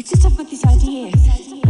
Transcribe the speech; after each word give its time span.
It's 0.00 0.08
just 0.12 0.24
I've 0.24 0.34
got 0.34 0.48
this 0.48 0.64
idea. 0.64 1.69